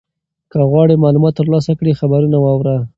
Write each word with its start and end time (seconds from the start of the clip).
که 0.51 0.57
غواړې 0.71 1.01
معلومات 1.03 1.33
ترلاسه 1.39 1.71
کړې 1.79 1.97
خبرونه 1.99 2.37
واوره. 2.41 2.75